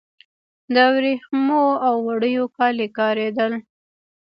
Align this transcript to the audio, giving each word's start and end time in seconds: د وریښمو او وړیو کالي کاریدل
د 0.73 0.75
وریښمو 0.93 1.65
او 1.87 1.95
وړیو 2.07 2.45
کالي 2.57 2.87
کاریدل 2.97 3.51